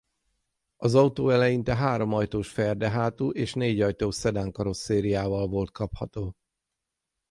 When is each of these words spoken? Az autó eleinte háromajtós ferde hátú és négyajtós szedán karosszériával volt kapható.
Az 0.77 0.95
autó 0.95 1.29
eleinte 1.29 1.75
háromajtós 1.75 2.49
ferde 2.49 2.89
hátú 2.89 3.29
és 3.29 3.53
négyajtós 3.53 4.15
szedán 4.15 4.51
karosszériával 4.51 5.47
volt 5.47 5.71
kapható. 5.71 6.33